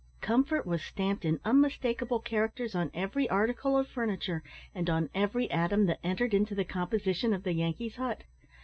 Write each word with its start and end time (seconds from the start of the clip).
Comfort 0.21 0.65
was 0.65 0.81
stamped 0.81 1.23
in 1.25 1.39
unmistakeable 1.45 2.19
characters 2.19 2.73
on 2.73 2.89
every 2.91 3.29
article 3.29 3.77
of 3.77 3.87
furniture, 3.87 4.41
and 4.73 4.89
on 4.89 5.11
every 5.13 5.47
atom 5.51 5.85
that 5.85 5.99
entered 6.03 6.33
into 6.33 6.55
the 6.55 6.65
composition 6.65 7.35
of 7.35 7.43
the 7.43 7.53
Yankee's 7.53 7.97
hut. 7.97 8.23